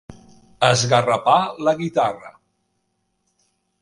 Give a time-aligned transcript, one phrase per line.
[0.69, 2.33] Esgarrapar la guitarra.